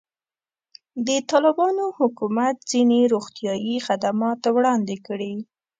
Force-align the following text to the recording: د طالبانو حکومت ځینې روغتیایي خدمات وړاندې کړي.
د 1.07 1.09
طالبانو 1.31 1.85
حکومت 1.99 2.55
ځینې 2.71 2.99
روغتیایي 3.13 3.75
خدمات 3.87 4.41
وړاندې 4.55 4.95
کړي. 5.07 5.33